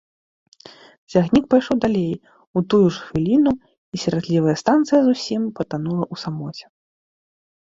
[1.15, 2.07] Цягнік пайшоў далей
[2.59, 3.53] у тую ж хвіліну,
[3.97, 6.65] і сіратлівая станцыя зусім патанула ў самоце.